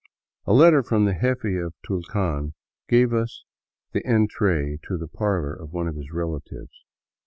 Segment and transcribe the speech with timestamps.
[0.45, 2.55] A letter from the jefe of Tulcan
[2.89, 3.45] gave us
[3.91, 6.83] the entree to the parlor of one of his relatives.